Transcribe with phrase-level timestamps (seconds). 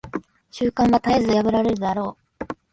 [0.49, 2.45] 習慣は絶えず破られるであろう。